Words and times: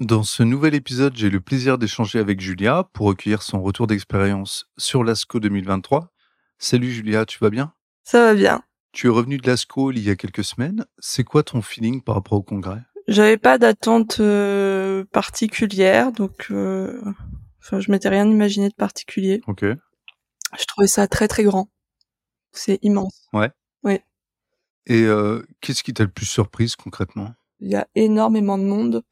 Dans 0.00 0.22
ce 0.22 0.42
nouvel 0.42 0.74
épisode, 0.74 1.14
j'ai 1.14 1.28
le 1.28 1.40
plaisir 1.40 1.76
d'échanger 1.76 2.20
avec 2.20 2.40
Julia 2.40 2.88
pour 2.94 3.08
recueillir 3.08 3.42
son 3.42 3.60
retour 3.60 3.86
d'expérience 3.86 4.64
sur 4.78 5.04
l'ASCO 5.04 5.40
2023. 5.40 6.10
Salut 6.58 6.90
Julia, 6.90 7.26
tu 7.26 7.38
vas 7.38 7.50
bien? 7.50 7.74
Ça 8.02 8.24
va 8.24 8.34
bien. 8.34 8.62
Tu 8.92 9.08
es 9.08 9.10
revenu 9.10 9.36
de 9.36 9.46
l'ASCO 9.46 9.92
il 9.92 9.98
y 9.98 10.08
a 10.08 10.16
quelques 10.16 10.42
semaines. 10.42 10.86
C'est 11.00 11.22
quoi 11.22 11.42
ton 11.42 11.60
feeling 11.60 12.00
par 12.00 12.14
rapport 12.14 12.38
au 12.38 12.42
congrès? 12.42 12.80
J'avais 13.08 13.36
pas 13.36 13.58
d'attente 13.58 14.20
euh, 14.20 15.04
particulière, 15.12 16.12
donc 16.12 16.46
euh, 16.50 16.98
enfin, 17.58 17.80
je 17.80 17.90
m'étais 17.90 18.08
rien 18.08 18.26
imaginé 18.26 18.70
de 18.70 18.74
particulier. 18.74 19.42
Ok. 19.46 19.66
Je 19.66 20.64
trouvais 20.64 20.88
ça 20.88 21.08
très 21.08 21.28
très 21.28 21.42
grand. 21.44 21.68
C'est 22.52 22.78
immense. 22.80 23.28
Ouais. 23.34 23.50
Oui. 23.82 24.00
Et 24.86 25.02
euh, 25.02 25.46
qu'est-ce 25.60 25.82
qui 25.82 25.92
t'a 25.92 26.04
le 26.04 26.10
plus 26.10 26.24
surprise 26.24 26.74
concrètement? 26.74 27.34
Il 27.60 27.68
y 27.68 27.76
a 27.76 27.86
énormément 27.94 28.56
de 28.56 28.64
monde. 28.64 29.02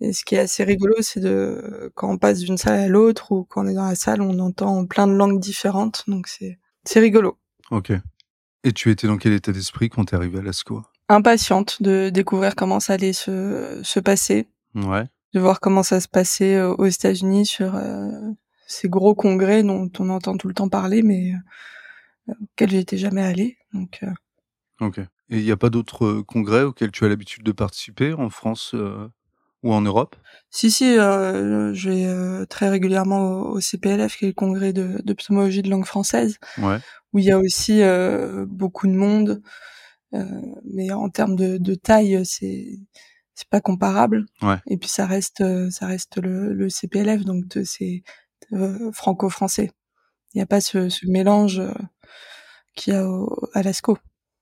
Et 0.00 0.12
ce 0.14 0.24
qui 0.24 0.34
est 0.34 0.38
assez 0.38 0.64
rigolo, 0.64 0.94
c'est 1.00 1.20
de 1.20 1.92
quand 1.94 2.10
on 2.10 2.16
passe 2.18 2.38
d'une 2.40 2.56
salle 2.56 2.80
à 2.80 2.88
l'autre 2.88 3.32
ou 3.32 3.44
quand 3.44 3.64
on 3.64 3.68
est 3.68 3.74
dans 3.74 3.86
la 3.86 3.94
salle, 3.94 4.22
on 4.22 4.38
entend 4.38 4.86
plein 4.86 5.06
de 5.06 5.12
langues 5.12 5.40
différentes. 5.40 6.04
Donc 6.06 6.26
c'est 6.26 6.58
c'est 6.84 7.00
rigolo. 7.00 7.38
Ok. 7.70 7.92
Et 8.64 8.72
tu 8.72 8.90
étais 8.90 9.06
dans 9.06 9.16
quel 9.18 9.32
état 9.32 9.52
d'esprit 9.52 9.88
quand 9.90 10.06
t'es 10.06 10.16
arrivé 10.16 10.38
à 10.38 10.42
l'ASCO 10.42 10.82
Impatiente 11.08 11.82
de 11.82 12.08
découvrir 12.10 12.54
comment 12.54 12.80
ça 12.80 12.94
allait 12.94 13.12
se 13.12 13.80
se 13.82 14.00
passer, 14.00 14.46
Ouais. 14.74 15.04
de 15.34 15.40
voir 15.40 15.60
comment 15.60 15.82
ça 15.82 16.00
se 16.00 16.08
passait 16.08 16.56
euh, 16.56 16.72
aux 16.74 16.86
États-Unis 16.86 17.46
sur 17.46 17.74
euh, 17.74 18.10
ces 18.66 18.88
gros 18.88 19.14
congrès 19.14 19.62
dont 19.62 19.90
on 19.98 20.08
entend 20.08 20.36
tout 20.36 20.48
le 20.48 20.54
temps 20.54 20.68
parler, 20.68 21.02
mais 21.02 21.32
euh, 22.28 22.32
auxquels 22.42 22.70
j'étais 22.70 22.96
jamais 22.98 23.22
allée. 23.22 23.58
Donc 23.74 24.00
euh, 24.02 24.10
Ok. 24.86 24.98
Et 24.98 25.38
il 25.38 25.44
n'y 25.44 25.50
a 25.52 25.56
pas 25.56 25.70
d'autres 25.70 26.22
congrès 26.22 26.62
auxquels 26.62 26.90
tu 26.90 27.04
as 27.04 27.08
l'habitude 27.08 27.42
de 27.44 27.52
participer 27.52 28.14
en 28.14 28.30
France 28.30 28.74
ou 29.62 29.72
en 29.74 29.80
Europe? 29.82 30.16
Si, 30.50 30.70
si, 30.70 30.98
euh, 30.98 31.72
je 31.74 31.90
vais 31.90 32.06
euh, 32.06 32.44
très 32.46 32.68
régulièrement 32.68 33.20
au, 33.20 33.56
au 33.56 33.60
CPLF, 33.60 34.16
qui 34.16 34.24
est 34.24 34.28
le 34.28 34.34
congrès 34.34 34.72
de, 34.72 35.00
de 35.04 35.12
pneumologie 35.12 35.62
de 35.62 35.70
langue 35.70 35.84
française, 35.86 36.38
Ouais. 36.58 36.78
où 37.12 37.18
il 37.18 37.24
y 37.24 37.30
a 37.30 37.38
aussi 37.38 37.82
euh, 37.82 38.46
beaucoup 38.48 38.86
de 38.86 38.92
monde. 38.94 39.42
Euh, 40.12 40.24
mais 40.64 40.90
en 40.92 41.08
termes 41.08 41.36
de, 41.36 41.56
de 41.58 41.74
taille, 41.74 42.24
c'est 42.26 42.66
c'est 43.36 43.48
pas 43.48 43.60
comparable. 43.60 44.26
Ouais. 44.42 44.56
Et 44.66 44.76
puis 44.76 44.88
ça 44.88 45.06
reste 45.06 45.42
ça 45.70 45.86
reste 45.86 46.18
le, 46.18 46.52
le 46.52 46.68
CPLF, 46.68 47.24
donc 47.24 47.44
c'est 47.64 48.02
franco-français. 48.92 49.70
Il 50.34 50.38
n'y 50.38 50.42
a 50.42 50.46
pas 50.46 50.60
ce, 50.60 50.88
ce 50.88 51.06
mélange 51.06 51.62
qu'il 52.76 52.92
y 52.92 52.96
a 52.96 53.08
au, 53.08 53.48
à 53.54 53.62
l'ASCO. 53.62 53.98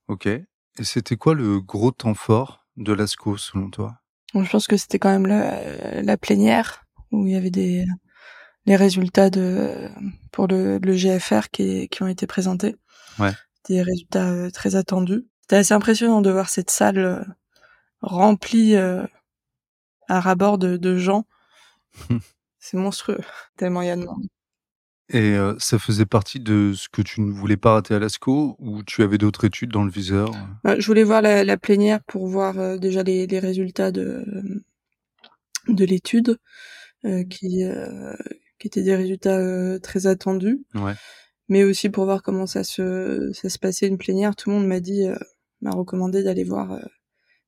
Ok. 0.07 0.25
Et 0.25 0.43
c'était 0.83 1.17
quoi 1.17 1.33
le 1.35 1.59
gros 1.61 1.91
temps 1.91 2.13
fort 2.13 2.65
de 2.77 2.93
l'ASCO 2.93 3.37
selon 3.37 3.69
toi? 3.69 3.98
Donc, 4.33 4.45
je 4.45 4.49
pense 4.49 4.67
que 4.67 4.77
c'était 4.77 4.99
quand 4.99 5.09
même 5.09 5.27
la, 5.27 6.01
la 6.01 6.17
plénière 6.17 6.85
où 7.11 7.25
il 7.25 7.33
y 7.33 7.35
avait 7.35 7.49
des 7.49 7.85
les 8.65 8.75
résultats 8.75 9.29
de 9.29 9.89
pour 10.31 10.47
le, 10.47 10.77
le 10.77 10.93
GFR 10.93 11.49
qui, 11.51 11.89
qui 11.89 12.03
ont 12.03 12.07
été 12.07 12.27
présentés. 12.27 12.75
Ouais. 13.17 13.31
Des 13.67 13.81
résultats 13.81 14.29
euh, 14.29 14.49
très 14.51 14.75
attendus. 14.75 15.25
C'était 15.41 15.57
assez 15.57 15.73
impressionnant 15.73 16.21
de 16.21 16.29
voir 16.29 16.49
cette 16.49 16.69
salle 16.69 16.99
euh, 16.99 17.23
remplie 18.01 18.75
euh, 18.75 19.05
à 20.07 20.19
ras-bord 20.19 20.59
de, 20.59 20.77
de 20.77 20.97
gens. 20.97 21.25
C'est 22.59 22.77
monstrueux, 22.77 23.21
tellement 23.57 23.81
il 23.81 23.87
y 23.87 23.91
a 23.91 23.95
de 23.95 24.03
monde. 24.03 24.27
Et 25.11 25.31
euh, 25.33 25.55
ça 25.57 25.79
faisait 25.79 26.05
partie 26.05 26.39
de 26.39 26.73
ce 26.75 26.87
que 26.87 27.01
tu 27.01 27.21
ne 27.21 27.31
voulais 27.31 27.57
pas 27.57 27.73
rater 27.73 27.95
à 27.95 27.99
l'ASCO 27.99 28.55
ou 28.59 28.83
tu 28.83 29.01
avais 29.01 29.17
d'autres 29.17 29.45
études 29.45 29.71
dans 29.71 29.83
le 29.83 29.89
viseur 29.91 30.31
Euh, 30.67 30.75
Je 30.79 30.85
voulais 30.85 31.03
voir 31.03 31.21
la, 31.23 31.43
la 31.43 31.57
plénière 31.57 31.99
pour 32.03 32.27
voir 32.27 32.59
euh, 32.59 32.77
déjà 32.77 33.01
les, 33.03 33.25
les 33.25 33.39
résultats 33.39 33.91
de 33.91 34.23
de 35.67 35.85
l'étude 35.85 36.37
euh, 37.05 37.23
qui 37.23 37.63
euh, 37.63 38.13
qui 38.59 38.67
étaient 38.67 38.83
des 38.83 38.95
résultats 38.95 39.37
euh, 39.37 39.79
très 39.79 40.05
attendus. 40.07 40.59
Ouais. 40.75 40.93
mais 41.47 41.63
aussi 41.63 41.89
pour 41.89 42.05
voir 42.05 42.21
comment 42.21 42.45
ça 42.45 42.63
se 42.63 43.31
ça 43.33 43.49
se 43.49 43.57
passait 43.57 43.87
une 43.87 43.97
plénière. 43.97 44.35
Tout 44.35 44.49
le 44.51 44.57
monde 44.57 44.67
m'a 44.67 44.79
dit, 44.79 45.07
euh, 45.07 45.15
m'a 45.61 45.71
recommandé 45.71 46.21
d'aller 46.23 46.43
voir 46.43 46.73
euh, 46.73 46.79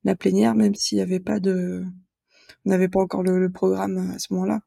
la 0.04 0.16
plénière, 0.16 0.54
même 0.56 0.74
s'il 0.74 0.96
n'y 0.98 1.02
avait 1.02 1.20
pas 1.20 1.38
de, 1.38 1.84
on 2.64 2.70
n'avait 2.70 2.88
pas 2.88 3.00
encore 3.00 3.22
le, 3.22 3.38
le 3.38 3.50
programme 3.50 4.12
à 4.14 4.18
ce 4.18 4.32
moment-là, 4.34 4.60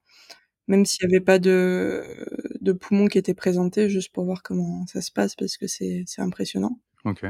même 0.67 0.85
s'il 0.85 1.07
n'y 1.07 1.15
avait 1.15 1.23
pas 1.23 1.39
de 1.39 2.03
de 2.61 2.71
poumons 2.73 3.07
qui 3.07 3.17
étaient 3.17 3.33
présentés, 3.33 3.89
juste 3.89 4.11
pour 4.13 4.25
voir 4.25 4.43
comment 4.43 4.85
ça 4.87 5.01
se 5.01 5.11
passe 5.11 5.35
parce 5.35 5.57
que 5.57 5.67
c'est 5.67 6.03
c'est 6.07 6.21
impressionnant. 6.21 6.79
Ok. 7.03 7.25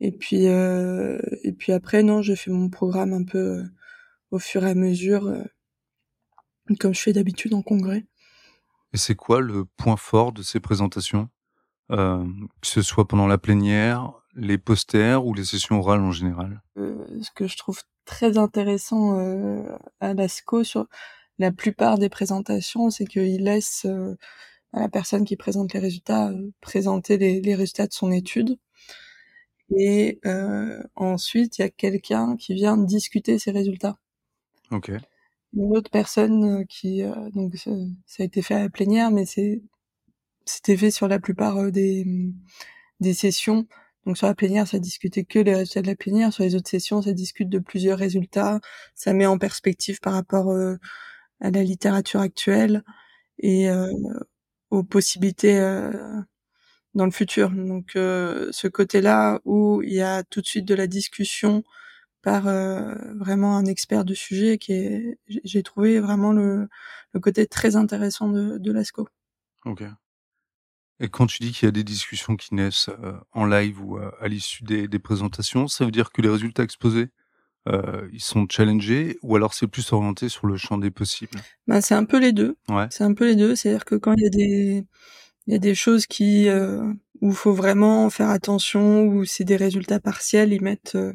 Et 0.00 0.12
puis 0.12 0.46
euh, 0.48 1.18
et 1.42 1.52
puis 1.52 1.72
après 1.72 2.02
non, 2.02 2.22
j'ai 2.22 2.36
fait 2.36 2.50
mon 2.50 2.68
programme 2.68 3.12
un 3.12 3.24
peu 3.24 3.38
euh, 3.38 3.64
au 4.30 4.38
fur 4.38 4.64
et 4.64 4.70
à 4.70 4.74
mesure, 4.74 5.26
euh, 5.26 5.42
comme 6.78 6.94
je 6.94 7.00
fais 7.00 7.12
d'habitude 7.12 7.54
en 7.54 7.62
congrès. 7.62 8.04
Et 8.92 8.98
c'est 8.98 9.14
quoi 9.14 9.40
le 9.40 9.64
point 9.64 9.96
fort 9.96 10.32
de 10.32 10.42
ces 10.42 10.60
présentations? 10.60 11.28
Euh, 11.90 12.24
Que 12.60 12.66
ce 12.66 12.82
soit 12.82 13.06
pendant 13.06 13.26
la 13.26 13.38
plénière, 13.38 14.12
les 14.34 14.58
posters 14.58 15.24
ou 15.24 15.34
les 15.34 15.44
sessions 15.44 15.78
orales 15.78 16.00
en 16.00 16.12
général? 16.12 16.62
Euh, 16.78 17.06
ce 17.22 17.30
que 17.30 17.46
je 17.46 17.56
trouve 17.56 17.80
très 18.04 18.38
intéressant 18.38 19.18
euh, 19.18 19.62
à 20.00 20.14
l'ASCO 20.14 20.64
sur 20.64 20.86
la 21.38 21.52
plupart 21.52 21.98
des 21.98 22.08
présentations, 22.08 22.90
c'est 22.90 23.06
qu'il 23.06 23.44
laisse 23.44 23.84
euh, 23.86 24.16
à 24.72 24.80
la 24.80 24.88
personne 24.88 25.24
qui 25.24 25.36
présente 25.36 25.72
les 25.74 25.80
résultats 25.80 26.30
euh, 26.30 26.52
présenter 26.60 27.18
les, 27.18 27.40
les 27.40 27.54
résultats 27.54 27.86
de 27.86 27.92
son 27.92 28.12
étude. 28.12 28.58
Et 29.76 30.20
euh, 30.26 30.82
ensuite, 30.94 31.58
il 31.58 31.62
y 31.62 31.64
a 31.64 31.68
quelqu'un 31.70 32.36
qui 32.36 32.54
vient 32.54 32.76
discuter 32.76 33.38
ces 33.38 33.50
résultats. 33.50 33.98
Ok. 34.70 34.90
Une 35.54 35.76
autre 35.76 35.90
personne 35.90 36.66
qui 36.66 37.02
euh, 37.02 37.30
donc 37.34 37.56
ça, 37.56 37.70
ça 38.06 38.22
a 38.22 38.26
été 38.26 38.42
fait 38.42 38.54
à 38.54 38.60
la 38.60 38.70
plénière, 38.70 39.10
mais 39.10 39.26
c'est 39.26 39.62
c'était 40.44 40.76
fait 40.76 40.90
sur 40.90 41.08
la 41.08 41.18
plupart 41.18 41.72
des 41.72 42.04
des 43.00 43.14
sessions. 43.14 43.66
Donc 44.06 44.16
sur 44.18 44.28
la 44.28 44.34
plénière, 44.34 44.68
ça 44.68 44.78
discutait 44.78 45.24
que 45.24 45.40
les 45.40 45.54
résultats 45.54 45.82
de 45.82 45.88
la 45.88 45.96
plénière. 45.96 46.32
Sur 46.32 46.44
les 46.44 46.54
autres 46.54 46.70
sessions, 46.70 47.02
ça 47.02 47.12
discute 47.12 47.48
de 47.48 47.58
plusieurs 47.58 47.98
résultats. 47.98 48.60
Ça 48.94 49.12
met 49.12 49.26
en 49.26 49.38
perspective 49.38 50.00
par 50.00 50.12
rapport 50.14 50.50
euh, 50.50 50.76
à 51.40 51.50
la 51.50 51.62
littérature 51.62 52.20
actuelle 52.20 52.82
et 53.38 53.68
euh, 53.70 53.90
aux 54.70 54.82
possibilités 54.82 55.58
euh, 55.58 55.92
dans 56.94 57.04
le 57.04 57.10
futur. 57.10 57.50
Donc 57.50 57.96
euh, 57.96 58.48
ce 58.52 58.68
côté-là 58.68 59.40
où 59.44 59.82
il 59.82 59.94
y 59.94 60.02
a 60.02 60.22
tout 60.24 60.40
de 60.40 60.46
suite 60.46 60.64
de 60.64 60.74
la 60.74 60.86
discussion 60.86 61.64
par 62.22 62.42
vraiment 63.14 63.56
un 63.56 63.66
expert 63.66 64.04
du 64.04 64.16
sujet 64.16 64.58
qui 64.58 64.72
est, 64.72 65.18
j'ai- 65.28 65.62
trouvé 65.62 66.00
vraiment 66.00 66.32
le, 66.32 66.68
côté 67.22 67.46
très 67.46 67.76
intéressant 67.76 68.28
de, 68.28 68.58
de 68.58 68.72
l'ASCO. 68.72 69.06
Ok. 69.64 69.84
Et 70.98 71.08
quand 71.08 71.28
tu 71.28 71.44
dis 71.44 71.52
qu'il 71.52 71.66
y 71.66 71.68
a 71.68 71.72
des 71.72 71.84
discussions 71.84 72.34
qui 72.34 72.52
naissent 72.56 72.90
en 73.30 73.46
live 73.46 73.80
ou 73.80 73.98
à 73.98 74.26
l'issue 74.26 74.64
des 74.64 74.98
présentations, 74.98 75.68
ça 75.68 75.84
veut 75.84 75.92
dire 75.92 76.10
que 76.10 76.20
les 76.20 76.28
résultats 76.28 76.64
exposés, 76.64 77.10
euh, 77.68 78.08
ils 78.12 78.22
sont 78.22 78.46
challengés 78.48 79.18
ou 79.22 79.36
alors 79.36 79.54
c'est 79.54 79.66
plus 79.66 79.92
orienté 79.92 80.28
sur 80.28 80.46
le 80.46 80.56
champ 80.56 80.78
des 80.78 80.90
possibles? 80.90 81.38
Ben, 81.66 81.80
c'est 81.80 81.94
un 81.94 82.04
peu 82.04 82.18
les 82.18 82.32
deux. 82.32 82.56
Ouais. 82.68 82.86
C'est 82.90 83.04
un 83.04 83.14
peu 83.14 83.26
les 83.26 83.36
deux. 83.36 83.56
C'est-à-dire 83.56 83.84
que 83.84 83.96
quand 83.96 84.14
il 84.16 84.22
y 84.22 84.26
a 84.26 84.30
des, 84.30 84.84
il 85.46 85.52
y 85.52 85.56
a 85.56 85.58
des 85.58 85.74
choses 85.74 86.06
qui, 86.06 86.48
euh, 86.48 86.92
où 87.20 87.32
faut 87.32 87.52
vraiment 87.52 88.08
faire 88.10 88.30
attention, 88.30 89.04
où 89.06 89.24
c'est 89.24 89.44
des 89.44 89.56
résultats 89.56 90.00
partiels, 90.00 90.52
ils 90.52 90.62
mettent, 90.62 90.94
euh, 90.94 91.12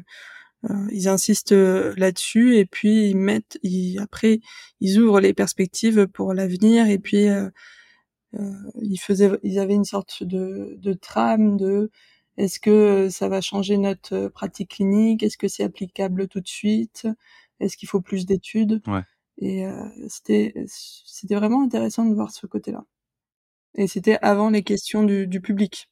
euh, 0.70 0.86
ils 0.92 1.08
insistent 1.08 1.52
là-dessus 1.52 2.56
et 2.56 2.66
puis 2.66 3.10
ils 3.10 3.16
mettent, 3.16 3.58
ils, 3.62 3.98
après, 3.98 4.40
ils 4.80 4.98
ouvrent 5.00 5.20
les 5.20 5.34
perspectives 5.34 6.06
pour 6.06 6.34
l'avenir 6.34 6.86
et 6.86 6.98
puis 6.98 7.26
ils 8.80 8.98
faisaient, 8.98 9.30
ils 9.42 9.58
avaient 9.58 9.74
une 9.74 9.84
sorte 9.84 10.22
de, 10.22 10.76
de 10.78 10.92
trame 10.92 11.56
de 11.56 11.90
est-ce 12.36 12.60
que 12.60 13.08
ça 13.10 13.28
va 13.28 13.40
changer 13.40 13.76
notre 13.78 14.14
euh, 14.14 14.28
pratique 14.30 14.70
clinique, 14.70 15.22
est-ce 15.22 15.36
que 15.38 15.48
c'est 15.48 15.64
applicable 15.64 16.28
tout 16.28 16.40
de 16.40 16.48
suite, 16.48 17.06
est-ce 17.60 17.76
qu'il 17.76 17.88
faut 17.88 18.00
plus 18.00 18.26
d'études? 18.26 18.80
Ouais. 18.86 19.02
et 19.38 19.66
euh, 19.66 19.88
c'était 20.08 20.54
c'était 20.66 21.34
vraiment 21.36 21.62
intéressant 21.62 22.04
de 22.06 22.14
voir 22.14 22.30
ce 22.30 22.46
côté-là. 22.46 22.84
Et 23.74 23.86
c'était 23.86 24.18
avant 24.22 24.50
les 24.50 24.62
questions 24.62 25.02
du, 25.04 25.26
du 25.26 25.40
public. 25.40 25.88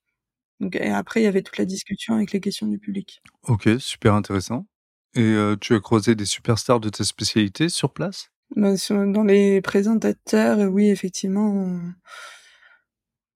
Donc, 0.60 0.76
et 0.76 0.90
après, 0.90 1.20
il 1.22 1.24
y 1.24 1.26
avait 1.26 1.42
toute 1.42 1.56
la 1.56 1.64
discussion 1.64 2.14
avec 2.14 2.32
les 2.32 2.40
questions 2.40 2.66
du 2.66 2.78
public. 2.78 3.22
Ok, 3.48 3.68
super 3.78 4.14
intéressant. 4.14 4.66
Et 5.14 5.22
heu, 5.22 5.56
tu 5.58 5.74
as 5.74 5.80
croisé 5.80 6.14
des 6.14 6.26
superstars 6.26 6.80
de 6.80 6.90
ta 6.90 7.04
spécialité 7.04 7.68
sur 7.70 7.92
place? 7.92 8.30
Sur 8.76 9.06
dans 9.06 9.24
les 9.24 9.62
présentateurs, 9.62 10.70
oui, 10.70 10.88
effectivement, 10.90 11.48
on 11.50 11.80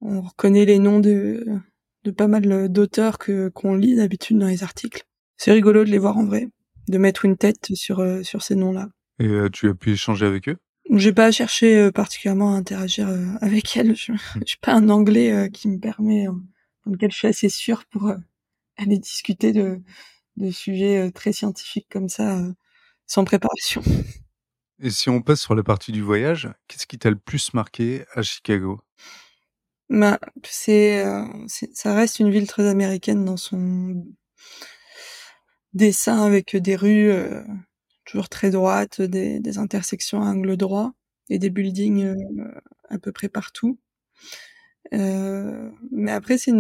on 0.01 0.21
reconnaît 0.21 0.67
les 0.67 0.79
noms 0.79 1.01
de 1.01 1.45
de 2.05 2.11
pas 2.11 2.29
mal, 2.29 2.69
d'auteurs 2.69 3.19
que 3.19 3.49
qu'on 3.49 3.75
lit 3.75 3.97
d'habitude 3.97 4.39
dans 4.39 4.47
les 4.47 4.63
articles. 4.63 5.05
C'est 5.37 5.53
rigolo 5.53 5.85
de 5.85 5.91
les 5.91 5.99
voir 5.99 6.17
en 6.17 6.25
vrai, 6.25 6.49
de 6.89 6.99
mettre 6.99 7.25
une 7.25 7.37
tête 7.37 7.75
sur, 7.75 8.01
heu, 8.01 8.23
sur 8.23 8.43
ces 8.43 8.55
noms-là. 8.55 8.89
Et 9.19 9.27
heu, 9.27 9.51
tu 9.51 9.69
as 9.69 9.75
pu 9.75 9.93
échanger 9.93 10.27
avec 10.27 10.49
eux? 10.49 10.57
J'ai 10.91 11.13
pas 11.13 11.31
cherché, 11.31 11.91
particulièrement 11.93 12.55
à 12.55 12.59
interagir, 12.59 13.09
avec 13.41 13.77
elles. 13.77 13.97
Je 13.97 14.13
j'ai 14.45 14.57
pas 14.61 14.75
un 14.75 14.89
anglais, 14.91 15.51
qui 15.53 15.69
me 15.69 15.79
permet, 15.79 16.27
dans 16.27 16.93
lequel 16.93 17.11
je 17.11 17.17
suis 17.17 17.29
assez 17.29 17.49
sûre 17.49 17.85
pour, 17.91 18.13
aller 18.77 18.99
discuter 18.99 19.53
de 19.53 19.81
de 20.37 20.51
sujets, 20.51 21.11
très 21.13 21.33
scientifiques 21.33 21.87
comme 21.91 22.09
ça, 22.09 22.41
sans 23.07 23.25
préparation. 23.25 23.83
Et 24.81 24.91
si 24.91 25.09
on 25.09 25.23
passe 25.23 25.41
sur 25.41 25.55
la 25.55 25.63
partie 25.63 25.93
du 25.93 26.03
voyage, 26.03 26.51
qu'est-ce 26.67 26.87
qui 26.87 26.99
t'a 26.99 27.11
le 27.11 27.17
plus 27.17 27.55
marqué 27.55 28.05
à 28.15 28.23
Chicago? 28.23 28.81
Bah, 29.95 30.19
c'est, 30.43 31.05
heu, 31.07 31.25
c'est 31.47 31.73
ça 31.77 31.95
reste 31.95 32.19
une 32.19 32.29
ville 32.31 32.49
très 32.49 32.67
américaine 32.69 33.25
dans 33.25 33.37
son 33.37 34.05
dessin 35.73 36.23
avec 36.25 36.57
des 36.57 36.77
rues, 36.77 37.11
heu, 37.11 37.45
toujours 38.05 38.29
très 38.29 38.51
droites, 38.51 39.01
des 39.01 39.59
intersections 39.59 40.21
à 40.23 40.27
angle 40.27 40.57
droit 40.57 40.93
et 41.31 41.39
des 41.39 41.51
buildings, 41.51 42.05
heu, 42.07 42.17
à 42.89 42.99
peu 42.99 43.13
près 43.13 43.29
partout. 43.29 43.79
Mais 44.93 46.13
après 46.13 46.39
c'est 46.39 46.53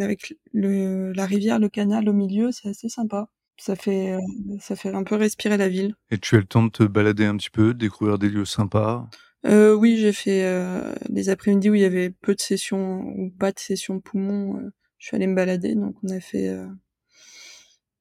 avec 0.00 0.34
la 0.52 1.26
rivière, 1.26 1.58
le 1.58 1.68
canal 1.68 2.08
au 2.08 2.12
milieu, 2.12 2.52
c'est 2.52 2.68
assez 2.68 2.88
sympa. 2.88 3.28
Ça 3.58 3.76
fait, 3.76 4.16
ça 4.58 4.74
fait 4.74 4.94
un 4.94 5.04
peu 5.04 5.16
respirer 5.16 5.56
la 5.58 5.68
ville. 5.68 5.94
Et 6.10 6.18
tu 6.18 6.36
as 6.36 6.38
le 6.38 6.44
temps 6.46 6.62
de 6.64 6.70
te 6.70 6.82
balader 6.82 7.26
un 7.26 7.36
petit 7.36 7.50
peu, 7.50 7.74
découvrir 7.74 8.18
des 8.18 8.30
lieux 8.30 8.46
sympas? 8.46 9.06
Heu, 9.44 9.74
oui, 9.74 9.96
j'ai 9.98 10.12
fait, 10.12 10.44
heu, 10.44 10.94
des 11.08 11.30
après-midi 11.30 11.70
où 11.70 11.74
il 11.74 11.80
y 11.80 11.84
avait 11.84 12.10
peu 12.10 12.34
de 12.34 12.40
sessions 12.40 13.00
ou 13.16 13.30
pas 13.30 13.52
de 13.52 13.58
sessions 13.58 14.00
poumons, 14.00 14.58
heu, 14.58 14.72
je 14.98 15.06
suis 15.06 15.16
allée 15.16 15.26
me 15.26 15.34
balader 15.34 15.74
donc 15.74 15.96
on 16.02 16.08
a 16.10 16.20
fait, 16.20 16.48
heu 16.48 16.68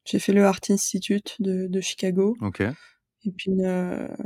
j'ai 0.05 0.19
fait 0.19 0.33
le 0.33 0.45
Art 0.45 0.59
Institute 0.69 1.35
de 1.39 1.67
de 1.67 1.81
Chicago. 1.81 2.35
OK. 2.41 2.61
Et 2.61 3.31
puis 3.31 3.51
une, 3.51 3.65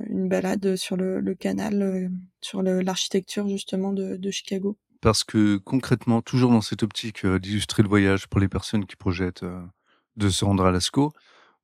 une 0.09 0.29
balade 0.29 0.75
sur 0.75 0.95
le 0.95 1.19
le 1.19 1.35
canal, 1.35 2.09
sur 2.41 2.61
l'architecture 2.61 3.47
justement 3.49 3.91
de 3.91 4.15
de 4.15 4.31
Chicago. 4.31 4.77
Parce 5.01 5.23
que 5.23 5.57
concrètement, 5.57 6.21
toujours 6.21 6.51
dans 6.51 6.61
cette 6.61 6.83
optique, 6.83 7.25
d'illustrer 7.25 7.83
le 7.83 7.89
voyage 7.89 8.27
pour 8.27 8.39
les 8.39 8.47
personnes 8.47 8.85
qui 8.85 8.95
projettent, 8.95 9.43
de 10.15 10.29
se 10.29 10.45
rendre 10.45 10.65
à 10.65 10.71
Lascaux, 10.71 11.11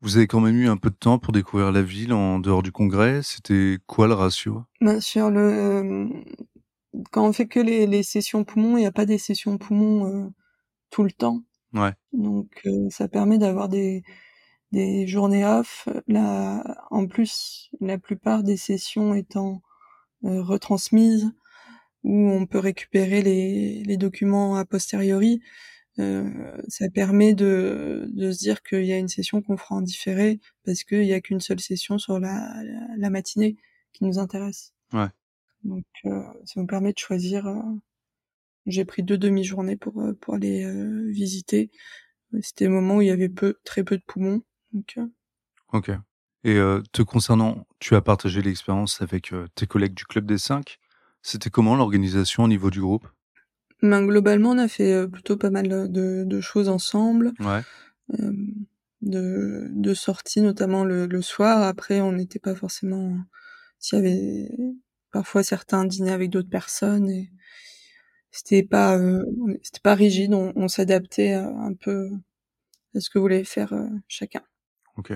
vous 0.01 0.17
avez 0.17 0.27
quand 0.27 0.39
même 0.41 0.57
eu 0.57 0.67
un 0.69 0.77
peu 0.77 0.89
de 0.89 0.95
temps 0.95 1.19
pour 1.19 1.33
découvrir 1.33 1.71
la 1.71 1.81
ville 1.81 2.13
en 2.13 2.39
dehors 2.39 2.63
du 2.63 2.71
congrès. 2.71 3.21
C'était 3.23 3.77
quoi 3.87 4.07
le 4.07 4.13
ratio? 4.13 4.63
Ben, 4.81 5.01
sur 5.01 5.29
le, 5.29 5.51
hem, 5.51 6.23
quand 7.11 7.27
on 7.27 7.33
fait 7.33 7.47
que 7.47 7.59
les 7.59 7.87
les 7.87 8.03
sessions 8.03 8.43
poumons, 8.45 8.77
il 8.77 8.83
y 8.83 8.85
a 8.85 8.91
pas 8.93 9.05
des 9.05 9.17
sessions 9.17 9.57
poumons, 9.57 10.07
heu, 10.07 10.31
tout 10.91 11.03
le 11.03 11.11
temps. 11.11 11.43
Ouais. 11.73 11.93
Donc 12.13 12.61
heu, 12.67 12.89
ça 12.91 13.07
permet 13.09 13.37
d'avoir 13.39 13.69
des 13.69 14.03
des 14.73 15.07
journées 15.07 15.45
off. 15.45 15.89
La 16.07 16.63
en 16.91 17.07
plus, 17.07 17.69
la 17.81 17.97
plupart 17.99 18.43
des 18.43 18.57
sessions 18.57 19.15
étant, 19.15 19.61
heu, 20.25 20.41
retransmises, 20.41 21.31
où 22.03 22.15
on 22.31 22.45
peut 22.47 22.59
récupérer 22.59 23.21
les 23.23 23.83
les 23.85 23.97
documents 23.97 24.55
a 24.57 24.65
posteriori, 24.65 25.41
heu, 25.99 26.31
ça 26.67 26.89
permet 26.89 27.33
de 27.33 28.07
de 28.11 28.31
se 28.31 28.39
dire 28.39 28.61
qu'il 28.63 28.85
y 28.85 28.93
a 28.93 28.97
une 28.97 29.07
session 29.07 29.41
qu'on 29.41 29.57
fera 29.57 29.75
en 29.75 29.81
différé 29.81 30.39
parce 30.65 30.83
qu'il 30.83 31.03
y 31.05 31.13
a 31.13 31.21
qu'une 31.21 31.39
seule 31.41 31.59
session 31.59 31.97
sur 31.97 32.19
la 32.19 32.63
la 32.63 32.87
la 32.97 33.09
matinée 33.09 33.57
qui 33.93 34.05
nous 34.05 34.19
intéresse. 34.19 34.73
Ouais. 34.93 35.09
Donc 35.63 35.85
heu, 36.05 36.23
ça 36.45 36.59
nous 36.61 36.67
permet 36.67 36.93
de 36.93 36.99
choisir, 36.99 37.47
heu 37.47 37.61
j'ai 38.65 38.85
pris 38.85 39.03
2 39.03 39.17
demi-journées 39.17 39.77
pour, 39.77 40.03
pour 40.21 40.35
aller, 40.35 40.65
visiter. 41.11 41.71
C'était 42.41 42.65
le 42.65 42.71
moment 42.71 42.97
où 42.97 43.01
il 43.01 43.07
y 43.07 43.11
avait 43.11 43.29
peu 43.29 43.55
très 43.63 43.83
peu 43.83 43.97
de 43.97 44.03
poumons, 44.05 44.41
donc 44.73 44.99
OK. 45.73 45.91
Et 46.43 46.59
te 46.93 47.01
concernant, 47.01 47.65
tu 47.79 47.95
as 47.95 48.01
partagé 48.01 48.41
l'expérience 48.41 49.01
avec, 49.01 49.33
tes 49.55 49.67
collègues 49.67 49.93
du 49.93 50.05
Club 50.05 50.25
des 50.25 50.37
5. 50.37 50.77
C'était 51.21 51.49
comment 51.49 51.75
l'organisation 51.75 52.43
au 52.43 52.47
niveau 52.47 52.69
du 52.69 52.79
groupe? 52.79 53.07
Ben, 53.81 54.05
globalement, 54.05 54.51
on 54.51 54.57
a 54.57 54.67
fait, 54.67 54.91
heu, 54.93 55.09
plutôt 55.09 55.37
pas 55.37 55.49
mal, 55.49 55.67
de 55.69 56.23
de 56.25 56.41
choses 56.41 56.67
ensemble. 56.69 57.33
Ouais. 57.39 57.63
Hem, 58.19 58.53
de 59.01 59.67
de 59.71 59.93
sorties 59.95 60.41
notamment 60.41 60.85
le 60.85 61.07
le 61.07 61.21
soir. 61.23 61.63
Après, 61.63 62.01
on 62.01 62.13
n'était 62.13 62.39
pas 62.39 62.55
forcément 62.55 63.17
s'il 63.79 63.99
y 63.99 64.01
avait 64.01 64.49
parfois 65.11 65.43
certains 65.43 65.85
dînaient 65.85 66.11
avec 66.13 66.31
d'autres 66.31 66.49
personnes 66.49 67.09
et 67.09 67.31
c'était 68.31 68.63
pas, 68.63 68.97
heu, 68.97 69.25
c'était 69.63 69.79
pas 69.81 69.95
rigide. 69.95 70.33
On 70.33 70.53
on 70.55 70.67
s'adaptait, 70.67 71.33
un 71.33 71.73
peu 71.73 72.09
à 72.95 73.01
ce 73.01 73.09
que 73.11 73.19
voulait 73.19 73.43
faire, 73.45 73.73
chacun. 74.07 74.41
OK. 74.97 75.13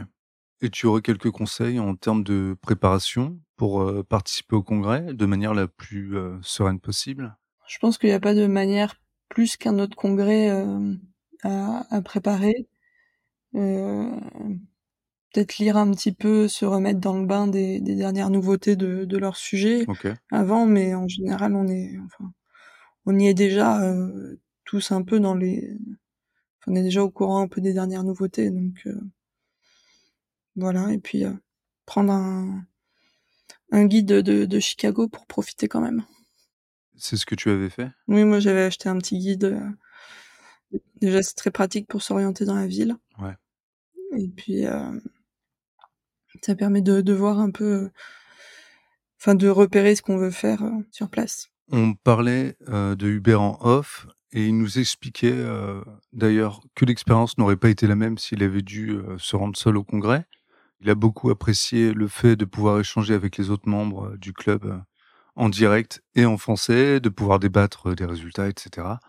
Et 0.62 0.70
tu 0.72 0.88
aurais 0.88 1.02
quelques 1.04 1.32
conseils 1.32 1.80
en 1.80 1.96
termes 1.96 2.24
de 2.24 2.58
préparation 2.62 3.40
pour, 3.58 4.06
participer 4.08 4.56
au 4.58 4.64
congrès 4.64 5.14
de 5.14 5.26
manière 5.28 5.54
la 5.54 5.68
plus, 5.68 6.16
sereine 6.44 6.80
possible? 6.82 7.38
Je 7.68 7.78
pense 7.80 7.98
qu'il 7.98 8.10
y 8.10 8.14
a 8.14 8.20
pas 8.20 8.34
de 8.34 8.46
manière 8.48 8.96
plus 9.30 9.58
qu'un 9.58 9.80
autre 9.80 9.96
congrès, 9.96 10.46
hem, 10.46 11.00
à 11.44 11.86
à 11.96 12.02
préparer. 12.02 12.68
Heu, 13.56 14.12
peut-être 15.34 15.58
lire 15.60 15.78
un 15.78 15.92
petit 15.92 16.14
peu, 16.14 16.48
se 16.48 16.66
remettre 16.66 17.00
dans 17.02 17.18
le 17.20 17.26
bain 17.28 17.48
des 17.48 17.82
des 17.82 17.96
dernières 17.96 18.30
nouveautés 18.32 18.76
de 18.76 19.06
de 19.06 19.18
leur 19.18 19.38
sujet 19.38 19.88
OK. 19.88 20.14
avant, 20.32 20.66
mais 20.68 20.96
en 20.96 21.08
général, 21.08 21.56
on 21.56 21.68
est 21.70 21.98
enfin, 22.06 22.32
on 23.08 23.20
y 23.20 23.28
est 23.28 23.36
déjà, 23.36 23.82
heu, 23.94 24.42
tous 24.66 24.92
un 24.94 25.04
peu 25.04 25.20
dans 25.20 25.36
les 25.36 25.78
on 26.68 26.76
est 26.76 26.84
déjà 26.84 27.04
au 27.04 27.12
courant 27.12 27.42
un 27.42 27.48
peu 27.50 27.62
des 27.62 27.74
dernières 27.74 28.04
nouveautés 28.06 28.52
donc 28.52 28.76
heu 28.88 29.00
voilà 30.56 30.92
et 30.94 31.00
puis, 31.00 31.24
heu, 31.26 31.38
prendre 31.86 32.12
un 32.14 32.66
un 33.72 33.86
guide 33.86 34.08
de 34.08 34.44
de 34.46 34.60
Chicago 34.60 35.08
pour 35.08 35.26
profiter 35.26 35.70
quand 35.70 35.80
même. 35.82 36.04
C'est 37.06 37.18
ce 37.18 37.26
que 37.26 37.36
tu 37.36 37.50
avais 37.50 37.70
fait? 37.70 37.90
Oui, 38.08 38.24
moi 38.24 38.40
j'avais 38.40 38.62
acheté 38.64 38.88
un 38.88 38.98
petit 38.98 39.18
guide, 39.20 39.44
heu, 39.44 40.80
déjà 41.02 41.22
c'est 41.22 41.36
très 41.36 41.52
pratique 41.52 41.86
pour 41.86 42.02
s'orienter 42.02 42.46
dans 42.46 42.56
la 42.56 42.66
ville. 42.66 42.96
Ouais. 43.20 43.36
Et 44.18 44.30
puis, 44.30 44.62
hem, 44.62 45.02
ça 46.42 46.56
permet 46.56 46.82
de 46.82 47.02
de 47.02 47.12
voir 47.12 47.40
un 47.40 47.52
peu, 47.52 47.90
enfin 49.20 49.36
de 49.36 49.50
repérer 49.50 49.96
ce 49.96 50.02
qu'on 50.02 50.16
veut 50.16 50.32
faire, 50.32 50.64
heu, 50.64 50.72
sur 50.92 51.10
place. 51.10 51.50
On 51.74 51.94
parlait, 51.94 52.56
de 52.70 53.08
Hubert 53.08 53.42
en 53.42 53.58
off 53.60 54.08
et 54.32 54.48
il 54.48 54.58
nous 54.58 54.80
expliquait, 54.80 55.36
d'ailleurs 56.14 56.62
que 56.74 56.86
l'expérience 56.86 57.38
n'aurait 57.38 57.58
pas 57.58 57.70
été 57.70 57.86
la 57.86 57.96
même 57.96 58.18
s'il 58.18 58.44
avait 58.44 58.62
dû, 58.62 58.98
se 59.18 59.36
rendre 59.36 59.58
seul 59.58 59.76
au 59.76 59.84
congrès. 59.84 60.26
Il 60.80 60.90
a 60.90 60.96
beaucoup 60.96 61.30
apprécié 61.32 61.94
le 61.94 62.08
fait 62.08 62.38
de 62.38 62.46
pouvoir 62.46 62.80
échanger 62.80 63.14
avec 63.14 63.38
les 63.38 63.50
autres 63.50 63.68
membres, 63.68 64.16
du 64.18 64.32
club, 64.32 64.82
en 65.36 65.50
direct 65.50 66.04
et 66.16 66.26
en 66.26 66.38
français, 66.38 67.00
de 67.00 67.10
pouvoir 67.10 67.40
débattre 67.40 67.96
des 67.96 68.06
résultats 68.06 68.50
et 68.50 68.54
cetera. 68.58 69.00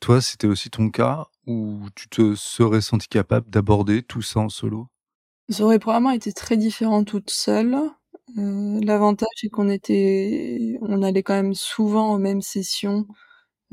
Toi, 0.00 0.20
c'était 0.22 0.46
aussi 0.48 0.70
ton 0.70 0.90
cas 0.90 1.26
ou 1.46 1.88
tu 1.96 2.08
te 2.08 2.34
serais 2.36 2.80
sentie 2.82 3.08
capable 3.08 3.50
d'aborder 3.50 4.02
tout 4.02 4.22
ça 4.22 4.40
en 4.40 4.48
solo? 4.48 4.88
Ça 5.48 5.64
aurait 5.64 5.78
probablement 5.78 6.10
été 6.12 6.32
très 6.32 6.56
différent 6.56 7.04
toute 7.04 7.30
seule. 7.30 7.74
Heu, 8.38 8.80
l'avantage 8.84 9.28
c'est 9.36 9.48
qu'on 9.48 9.68
était 9.68 10.78
on 10.82 11.02
allait 11.02 11.22
quand 11.22 11.34
même 11.34 11.54
souvent 11.54 12.14
aux 12.14 12.18
mêmes 12.18 12.40
sessions, 12.42 13.06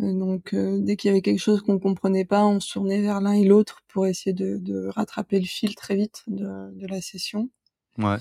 heu, 0.02 0.14
donc 0.14 0.54
heu, 0.54 0.80
dès 0.82 0.96
qu'il 0.98 1.10
y 1.10 1.12
avait 1.12 1.22
quelque 1.22 1.40
chose 1.40 1.62
qu'on 1.64 1.80
comprenait 1.80 2.26
pas, 2.26 2.46
on 2.46 2.60
se 2.62 2.74
tournait 2.74 3.02
vers 3.02 3.22
l'un 3.22 3.34
et 3.34 3.46
l'autre 3.46 3.82
pour 3.90 4.08
essayer 4.08 4.34
de 4.34 4.58
de 4.60 4.88
rattraper 4.90 5.40
le 5.40 5.46
fil 5.48 5.76
très 5.76 5.96
vite 5.96 6.24
de 6.28 6.72
de 6.74 6.88
la 6.88 7.02
session. 7.02 7.50
Ouais. 7.98 8.20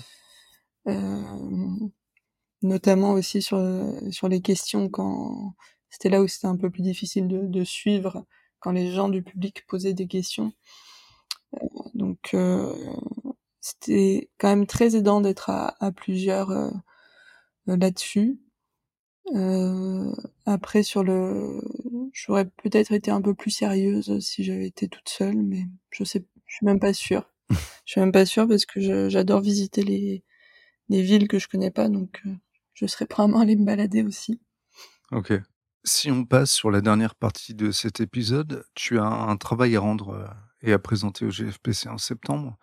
Hem, 0.85 1.91
notamment 2.61 3.11
aussi 3.13 3.41
sur, 3.41 3.57
heu, 3.57 3.93
sur 4.11 4.27
les 4.29 4.41
questions 4.41 4.89
quand 4.89 5.55
c'était 5.89 6.09
là 6.09 6.21
où 6.21 6.27
c'était 6.27 6.47
un 6.47 6.57
peu 6.57 6.69
plus 6.69 6.83
difficile 6.83 7.27
de 7.27 7.45
de 7.47 7.63
suivre 7.63 8.25
quand 8.59 8.71
les 8.71 8.91
gens 8.91 9.09
du 9.09 9.23
public 9.23 9.65
posaient 9.67 9.93
des 9.93 10.07
questions. 10.07 10.53
Heu, 11.53 11.67
donc 11.95 12.19
heu, 12.33 12.73
c'était 13.61 14.29
quand 14.37 14.49
même 14.49 14.67
très 14.67 14.95
aidant 14.95 15.21
d'être 15.21 15.49
à 15.49 15.75
à 15.79 15.91
plusieurs, 15.91 16.51
heu, 16.51 16.71
là-dessus. 17.67 18.39
Heu, 19.35 20.13
après 20.45 20.83
sur 20.83 21.03
le 21.03 21.61
j'aurais 22.13 22.45
peut-être 22.63 22.91
été 22.93 23.11
un 23.11 23.21
peu 23.21 23.33
plus 23.35 23.51
sérieuse 23.51 24.19
si 24.19 24.43
j'avais 24.43 24.67
été 24.67 24.87
toute 24.89 25.09
seule, 25.09 25.37
mais 25.37 25.65
je 25.91 26.03
sais 26.05 26.25
je 26.47 26.55
suis 26.55 26.65
même 26.65 26.79
pas 26.79 26.93
sûre. 26.93 27.29
Je 27.85 27.93
suis 27.93 28.01
même 28.01 28.11
pas 28.13 28.25
sûre 28.27 28.47
parce 28.47 28.65
que 28.67 29.09
j'adore 29.09 29.41
visiter 29.41 29.83
les 29.83 30.23
les 30.89 31.01
villes 31.03 31.27
que 31.29 31.39
je 31.39 31.47
connais 31.49 31.71
pas, 31.71 31.89
donc 31.89 32.23
je 32.79 32.85
serais 32.85 33.05
probablement 33.05 33.41
allée 33.41 33.57
me 33.57 33.65
balader 33.65 34.03
aussi. 34.03 34.39
OK. 35.11 35.33
Si 35.83 36.11
on 36.11 36.23
passe 36.23 36.51
sur 36.51 36.71
la 36.71 36.79
dernière 36.79 37.15
partie 37.15 37.53
de 37.53 37.71
cet 37.71 37.99
épisode, 37.99 38.63
tu 38.73 38.99
as 38.99 39.05
un 39.05 39.35
travail 39.35 39.75
à 39.75 39.81
rendre, 39.81 40.13
heu, 40.13 40.25
et 40.61 40.71
à 40.71 40.79
présenter 40.79 41.25
au 41.25 41.29
GFPC 41.29 41.89
en 41.89 41.97
septembre. 41.97 42.57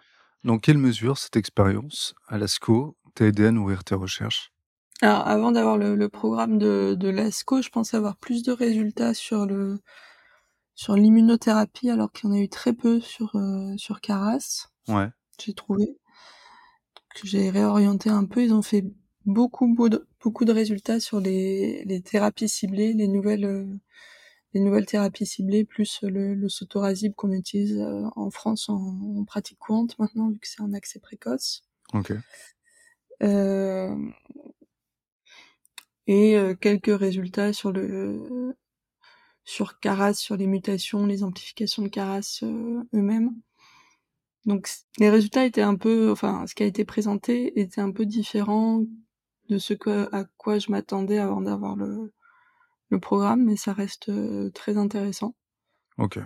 Dans 0.44 0.58
quelle 0.58 0.78
mesure 0.78 1.18
cette 1.18 1.36
expérience 1.36 2.14
à 2.28 2.38
l'ASCO 2.38 2.96
t'a 3.14 3.26
aidé 3.26 3.46
à 3.46 3.50
nourrir 3.50 3.84
tes 3.84 3.94
recherches? 3.94 4.52
Alors, 5.02 5.26
avant 5.28 5.52
d'avoir 5.52 5.76
le, 5.76 5.94
le 5.94 6.08
programme 6.08 6.56
de, 6.56 6.94
de 6.98 7.08
l'ASCO, 7.08 7.60
je 7.60 7.68
pensais 7.68 7.98
avoir 7.98 8.16
plus 8.16 8.42
de 8.42 8.52
résultats 8.52 9.12
sur 9.12 9.44
le 9.44 9.80
sur 10.74 10.94
l'immunothérapie, 10.94 11.90
alors 11.90 12.12
qu'il 12.12 12.28
y 12.28 12.32
en 12.32 12.36
a 12.36 12.38
eu 12.38 12.48
très 12.48 12.74
peu 12.74 13.00
sur 13.00 13.36
euh, 13.36 13.74
sur 13.76 14.00
Caras. 14.00 14.68
Ouais. 14.88 15.08
J'ai 15.42 15.54
trouvé 15.54 15.98
que 17.14 17.26
j'ai 17.26 17.50
réorienté 17.50 18.10
un 18.10 18.24
peu. 18.24 18.42
Ils 18.42 18.52
ont 18.52 18.62
fait 18.62 18.84
beaucoup 19.26 19.74
beaucoup 20.20 20.44
de 20.44 20.52
résultats 20.52 21.00
sur 21.00 21.20
les, 21.20 21.84
les 21.84 22.00
thérapies 22.00 22.48
ciblées, 22.48 22.92
les 22.92 23.08
nouvelles 23.08 23.44
euh, 23.44 23.66
les 24.56 24.62
nouvelles 24.62 24.86
thérapies 24.86 25.26
ciblées, 25.26 25.64
plus 25.64 26.00
le, 26.02 26.34
le 26.34 26.48
sotorasib 26.48 27.14
qu'on 27.14 27.32
utilise 27.32 27.78
euh, 27.78 28.04
en 28.16 28.30
France 28.30 28.70
en, 28.70 29.24
pratique 29.26 29.58
courante 29.58 29.98
maintenant, 29.98 30.30
vu 30.30 30.38
que 30.38 30.48
c'est 30.48 30.62
un 30.62 30.72
accès 30.72 30.98
précoce. 30.98 31.64
Ok. 31.92 32.12
Euh, 33.22 33.94
et 36.06 36.36
euh, 36.36 36.54
quelques 36.54 36.98
résultats 36.98 37.52
sur 37.52 37.70
le 37.70 38.56
sur 39.44 39.78
Caras, 39.78 40.14
sur 40.14 40.36
les 40.36 40.46
mutations, 40.46 41.06
les 41.06 41.22
amplifications 41.22 41.82
de 41.82 41.88
Caras 41.88 42.40
eux-mêmes. 42.42 43.30
Donc 44.46 44.68
les 44.98 45.10
résultats 45.10 45.44
étaient 45.44 45.60
un 45.60 45.76
peu, 45.76 46.10
enfin 46.10 46.46
ce 46.46 46.54
qui 46.54 46.62
a 46.62 46.66
été 46.66 46.84
présenté 46.84 47.60
était 47.60 47.80
un 47.80 47.92
peu 47.92 48.06
différent 48.06 48.82
de 49.48 49.58
ce 49.58 49.74
que, 49.74 50.08
à 50.14 50.24
quoi 50.36 50.58
je 50.58 50.70
m'attendais 50.70 51.18
avant 51.18 51.40
d'avoir 51.40 51.76
le, 51.76 52.12
le 52.90 52.98
programme, 52.98 53.44
mais 53.44 53.56
ça 53.56 53.72
reste 53.72 54.08
euh, 54.08 54.50
très 54.50 54.76
intéressant. 54.76 55.34
Ok. 55.98 56.18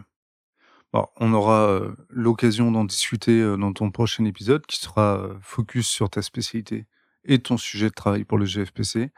Bon, 0.93 1.07
on 1.17 1.33
aura 1.33 1.69
euh, 1.69 1.95
l'occasion 2.09 2.73
d'en 2.73 2.85
discuter 2.85 3.41
euh, 3.41 3.57
dans 3.57 3.73
ton 3.73 3.91
prochain 3.91 4.25
épisode 4.25 4.67
qui 4.67 4.79
sera 4.79 5.29
focus 5.41 5.89
sur 5.89 6.11
ta 6.11 6.23
spécialité 6.23 6.87
et 7.25 7.39
ton 7.39 7.57
sujet 7.57 7.89
de 7.89 7.95
travail 7.95 8.25
pour 8.25 8.39
le 8.39 8.45
GFPC. 8.45 9.11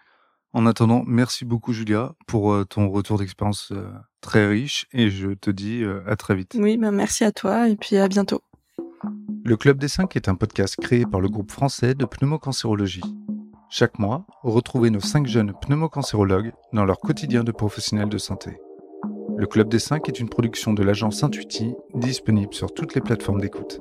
En 0.52 0.66
attendant, 0.66 1.02
merci 1.06 1.46
beaucoup 1.46 1.72
Julia 1.72 2.14
pour 2.26 2.66
ton 2.66 2.90
retour 2.90 3.18
d'expérience 3.18 3.72
très 4.20 4.46
riche 4.46 4.86
et 4.92 5.08
je 5.08 5.30
te 5.30 5.50
dis 5.50 5.82
à 6.06 6.14
très 6.16 6.34
vite. 6.34 6.56
Oui, 6.58 6.76
ben 6.76 6.90
merci 6.90 7.24
à 7.24 7.32
toi 7.32 7.70
et 7.70 7.76
puis 7.76 7.96
à 7.96 8.06
bientôt. 8.06 8.42
Le 9.44 9.56
Club 9.56 9.78
des 9.78 9.88
5 9.88 10.14
est 10.14 10.28
un 10.28 10.34
podcast 10.34 10.76
créé 10.78 11.06
par 11.06 11.22
le 11.22 11.30
groupe 11.30 11.50
français 11.50 11.94
de 11.94 12.04
pneumocancérologie. 12.04 13.00
Chaque 13.74 13.98
mois, 13.98 14.26
retrouvez 14.42 14.90
nos 14.90 15.00
5 15.00 15.26
jeunes 15.26 15.54
pneumocancérologues 15.58 16.52
dans 16.74 16.84
leur 16.84 16.98
quotidien 16.98 17.42
de 17.42 17.52
professionnels 17.52 18.10
de 18.10 18.18
santé. 18.18 18.58
Le 19.38 19.46
Club 19.46 19.70
des 19.70 19.78
5 19.78 20.06
est 20.10 20.20
une 20.20 20.28
production 20.28 20.74
de 20.74 20.82
l'agence 20.82 21.24
Intuiti, 21.24 21.72
disponible 21.94 22.52
sur 22.52 22.74
toutes 22.74 22.94
les 22.94 23.00
plateformes 23.00 23.40
d'écoute. 23.40 23.80